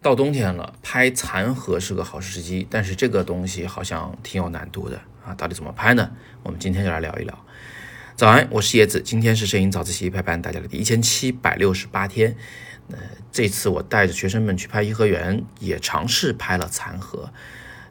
[0.00, 6.10] 到冬天了，拍残荷是个好时机，但是这个东西好像挺有难度的啊，到底怎么拍呢？
[6.44, 7.36] 我们今天就来聊一聊。
[8.14, 12.36] 早安，我是叶子，今天是摄影早自习拍班大家的第一千七百六十八天。
[12.90, 12.98] 呃，
[13.32, 17.32] 这次我带着学生们去拍颐和园，也尝试拍了残荷，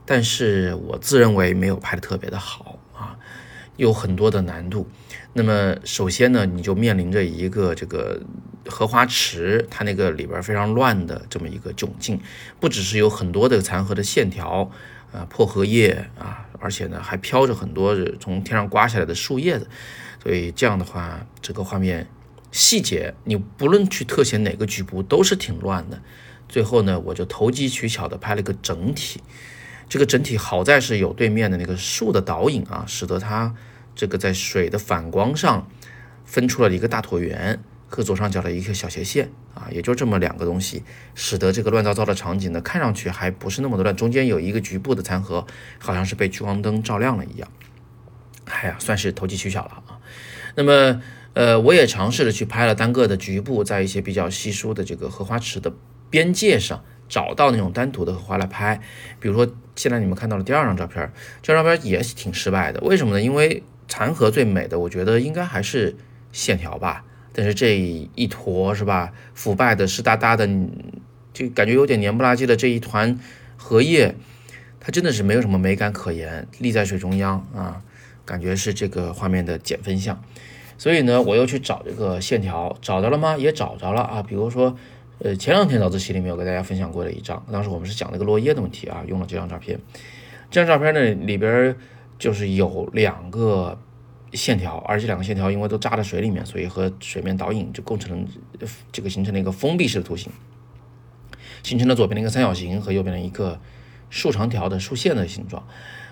[0.06, 3.20] 但是我自认为没有拍的特别的好啊，
[3.78, 4.88] 有很多的难度。
[5.34, 8.22] 那么首先呢，你就面临着一个这个。
[8.70, 12.20] 荷花池，它那个里边非常乱的这么一个窘境，
[12.60, 14.70] 不只是有很多的残荷的线条，
[15.14, 19.70] 啊破荷叶啊，而且呢还飘着很多从天上刮下来的树叶子，
[20.22, 22.10] 所以这样的话，这个画面
[22.52, 26.02] 细节你不论去特写哪个局部都是挺乱的。
[26.50, 29.22] 最后呢，我就投机取巧的拍了个整体，
[29.90, 33.54] 这个整体好在是有对面的那个树的倒影啊，使得它
[33.96, 35.68] 这个在水的反光上
[36.26, 37.60] 分出了一个大椭圆。
[37.90, 40.84] 和左上角的一个小斜线啊，也就这么两个东西，
[41.16, 43.96] 使得这个乱糟糟的场景呢，看上去还不是那么的乱。
[43.96, 45.48] 中间有一个局部的残荷，
[45.80, 47.50] 好像是被聚光灯照亮了一样。
[48.44, 50.00] 哎呀，算是投机取巧了啊。
[50.56, 51.02] 那么，
[51.32, 55.72] 呃，我也尝试着去拍了单个的局部，在一些比较稀疏的这个荷花池的
[56.10, 58.80] 边界上，找到那种单独的荷花来拍。
[59.20, 62.80] 比如说，现在你们看到了第二张照片，这张照片也挺失败的。
[62.82, 63.22] 为什么呢？
[63.22, 65.96] 因为残荷最美的，我觉得应该还是
[66.32, 67.04] 线条吧。
[67.34, 70.50] 但是这一坨是吧，腐败的湿哒哒的，
[71.34, 73.20] 就感觉有点黏不拉几的这一团
[73.56, 74.16] 荷叶，
[74.80, 77.82] 它真的是没有什么美感可言，立在水中央啊，
[78.26, 80.20] 感觉是这个画面的减分项。
[80.80, 83.36] 所以呢，我又去找这个线条，找着了吗？
[83.38, 84.24] 也找着了啊。
[84.24, 84.76] 比如说，
[85.20, 89.80] 呃，前两天早自习里面有跟大家分享过的一张，当时我们是讲那个落叶的问题啊，用了这张照片。
[90.50, 91.76] 这张照片呢里边
[92.20, 93.80] 就是有两个。
[94.34, 98.28] 线条，而这两个线条因为都扎在水里面，所以和水面导引就构成
[98.92, 100.30] 这个形成了一个封闭式的图形，
[101.64, 103.58] 形成了左边的一个三角形和右边的一个
[104.10, 105.66] 竖长条的竖线的形状。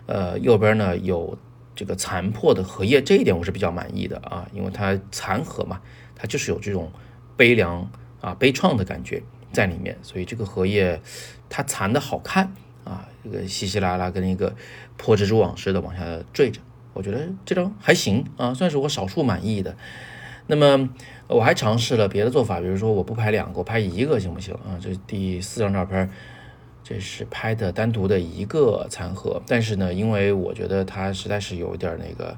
[0.06, 1.38] 呃，右边呢有
[1.76, 5.82] 这个残破的荷叶，这一点我是比较满意的啊，因为它残荷嘛，
[6.16, 6.90] 它就是有这种
[7.36, 7.92] 悲凉
[8.26, 9.22] 啊悲怆的感觉
[9.52, 11.00] 在里面，所以这个荷叶
[11.48, 12.52] 它残的好看
[12.84, 14.56] 啊，这个稀稀拉拉跟一个
[14.98, 16.04] 破蜘蛛网似的往下
[16.34, 16.60] 坠着。
[16.94, 19.78] 我觉得这张还行啊，算是我少数满意的。
[20.48, 20.90] 那么
[21.28, 24.80] 我还尝试了别的做法，比如说我不拍两个，我拍一个行不行啊？
[24.82, 26.10] 这第四张照片，
[26.84, 32.38] 这是拍的单独的一个残荷，但是呢，因为我觉得它实在是有点那个，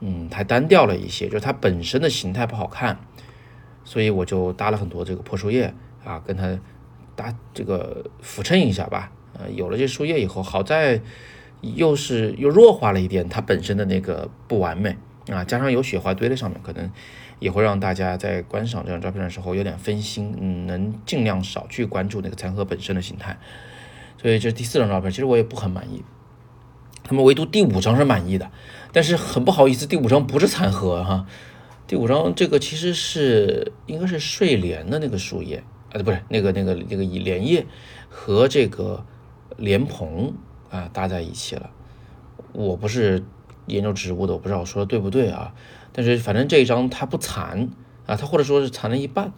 [0.00, 2.98] 嗯，太单调了一些，就是它本身的形态不好看，
[3.88, 5.72] 所以我就搭了很多这个破树叶
[6.04, 6.58] 啊，跟它
[7.16, 9.10] 搭这个辅衬一下吧。
[9.38, 11.00] 呃，有了这树叶以后，好在。
[11.60, 14.96] 又是又弱化了一点它本身的那个不完美
[15.28, 16.88] 啊，加上有雪花堆在上面，可能
[17.40, 23.36] 也会让大家在观赏这张照片的时候有点分心，嗯，能尽量少去关注那个残荷本身的形态。
[24.22, 26.04] 所以这是第四张照片，其实我也不很满意。
[27.08, 28.48] 那么唯独第五张是满意的，
[28.92, 31.26] 但是很不好意思，第五张不是残荷哈，
[31.88, 37.64] 第五章这个其实是应该是睡莲的那个树叶啊，不是那个那个那个莲叶
[38.10, 39.06] 和这个
[39.56, 40.34] 莲蓬。
[40.68, 41.70] 啊，搭在一起了。
[42.52, 43.24] 我不是
[43.64, 45.54] 研究植物的，我不知道我说的对不对啊。
[45.94, 47.70] 但是反正这一章它不残
[48.04, 49.32] 啊，它或者说是残了一半。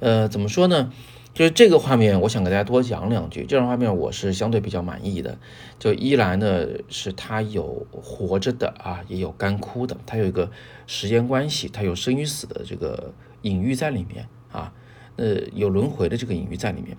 [0.00, 0.92] 呃，怎么说呢？
[1.36, 3.44] 就是这个画面，我想给大家多讲两句。
[3.44, 5.36] 这张画面我是相对比较满意的。
[5.78, 10.50] 就一来呢，是它有活着的啊，也有干枯的，它有一个
[10.86, 14.72] 时间关系，它有生与死的这个隐喻在里面啊。
[15.16, 16.96] 呃，有轮回的这个隐喻在里面。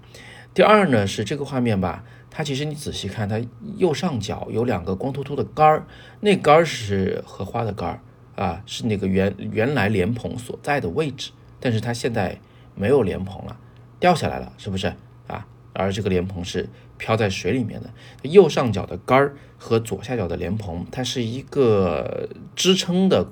[0.53, 2.03] 第二呢，是这个画面吧。
[2.29, 3.41] 它其实你仔细看，它
[3.77, 5.87] 右上角有两个光秃秃的杆儿，
[6.19, 7.99] 那杆儿是荷花的杆儿
[8.35, 12.39] 啊，是那个原原来莲蓬所在的位置，但是它现在
[12.75, 13.57] 没有莲蓬了，
[13.99, 14.87] 掉下来了，是不是
[15.27, 15.47] 啊？
[15.73, 17.89] 而这个莲蓬是飘在水里面的。
[18.23, 23.27] 右上角的杆儿和左下角的莲蓬，它是一个支撑的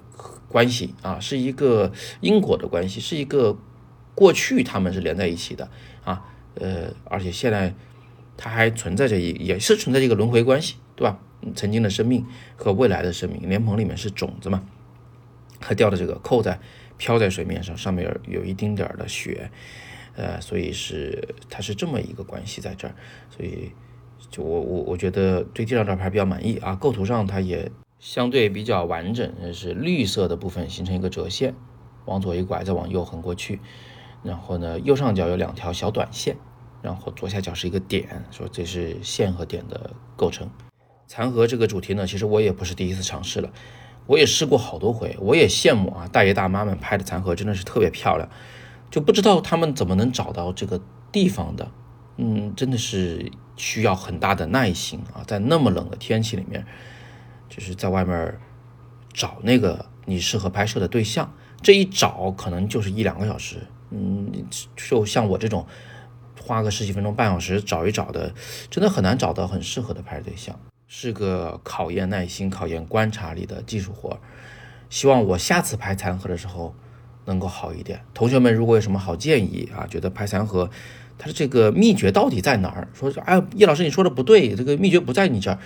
[0.48, 3.58] 关系啊，是一个因果的关系，是一个
[4.14, 5.70] 过去它们是连在一起的
[6.03, 6.23] 啊，
[6.56, 7.73] 呃，而且现在。
[8.38, 11.17] 它还存在着一也是存在一个轮回关系，对吧？
[11.56, 12.26] 曾经的生命
[12.58, 14.62] 和未来的生命，莲蓬里面是种子嘛，
[15.62, 16.59] 它掉的这个扣在
[16.97, 19.50] 飘在水面上，上面有一丁点儿的雪，
[20.16, 22.96] 呃，所以是它是这么一个关系在这儿，
[23.29, 23.72] 所以
[24.29, 31.53] 就我我我觉得对这张照片比较满意啊，构图上它也相对比较完整，是绿色的部分形成一个折线，
[32.06, 33.59] 往左一拐再往右横过去，
[34.23, 36.35] 然后呢右上角有两条小短线。
[36.82, 40.47] 然后左下角是一个点，说这是线和点的构成。
[41.08, 43.50] 残荷这个主题呢，其实我也不是第一次尝试了，
[44.06, 48.29] 我也试过好多回，我也羡慕啊，大爷大妈们拍的残荷真的是特别漂亮，
[48.96, 50.80] 就不知道他们怎么能找到这个
[51.12, 51.70] 地方的
[52.16, 56.66] 嗯，真的是需要很大的耐心啊，在那么冷的天气里面，
[57.50, 58.40] 就是在外面
[59.12, 61.30] 找那个你适合拍摄的对象，
[61.62, 63.58] 这一找可能就是一两个小时。
[63.90, 64.32] 嗯，
[64.78, 65.68] 就像我这种
[66.41, 68.34] 花个十几分钟、半小时找一找的，
[68.70, 70.58] 真的很难找到很适合的拍摄对象，
[70.88, 74.18] 是个考验耐心、考验观察力的技术活。
[74.90, 76.74] 希望我下次拍残盒的时候
[77.26, 78.02] 能够好一点。
[78.14, 80.70] 同学们，如果有什么好建议啊，觉得拍残盒
[81.18, 82.88] 它的这个秘诀到底在哪儿？
[82.94, 85.60] 说哎，叶老师你说的不对，这个秘诀不在你这儿。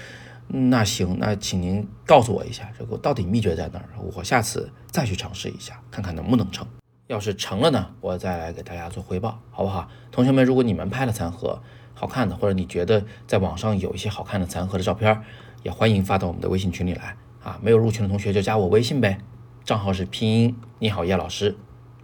[0.48, 3.86] 那行，那请您告诉我一下，这个到底秘诀在哪儿？
[4.16, 6.66] 我下次再去尝试一下，看看能不能成。
[7.06, 9.88] 要是成了呢，我再来给大家做汇报，好不好？
[10.12, 11.62] 同学们，如果你们拍了残盒
[11.94, 15.22] 好看的，或者你觉得在网上有一些好看的残盒的照片，
[15.64, 17.60] 也欢迎发到我们的微信群里来啊。
[17.62, 19.20] 没有入群的同学就加我微信呗，
[19.64, 21.56] 账号是拼音你好叶老师，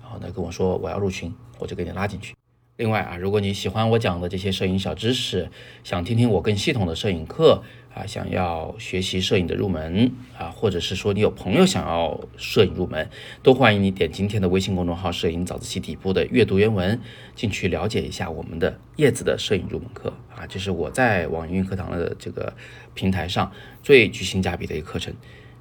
[0.02, 2.36] 然后呢跟我说我要入群，我就给你拉进去。
[2.78, 5.50] 另外啊，如果你喜欢我讲的这些摄影小知识，
[5.84, 7.64] 想听听我更系统的摄影课。
[7.96, 13.10] 啊，想要学习摄影的入门啊，或者是说你有朋友想要摄影入门，
[13.42, 17.00] 都欢迎你点今天的微信公众号“摄影早自习”底部的阅读原文
[17.36, 22.54] 进去了解一下我们的叶子的摄影入门课啊，这是我在网易云课堂的这个
[22.94, 23.50] 平台上
[23.82, 25.14] 最具性价比的一个课程，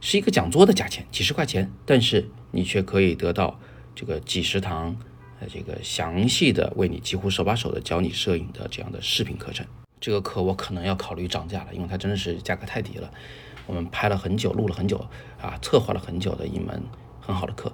[0.06, 3.58] 是一个讲座的价钱，几十块钱，但是你却可以得到
[3.94, 4.94] 这个几十堂
[5.40, 9.64] 呃这个详细的为你几乎手把手的教你摄影的这样的视频课程。
[9.98, 13.10] 这个课我可能要考虑涨价了，因为它真的是价格太低了。
[13.66, 14.98] 我们拍了很久，录了很久
[15.40, 16.82] 啊，策划了很久的一门
[17.18, 17.72] 很好的课。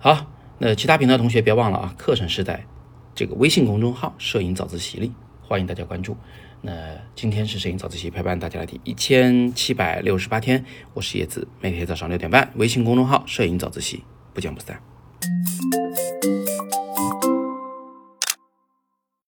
[0.00, 2.66] 好，那其他平台同学别忘了啊，课程是在
[3.14, 6.16] 这个微信公众号“摄影早自习”里，欢迎大家关注。
[6.64, 6.72] 那
[7.16, 10.64] 今天是摄影早自习陪伴大家的第一千七百六十八天，
[10.94, 14.80] 我是叶子，每天早上六点半，微信公众号“摄影早自习”，不见不散。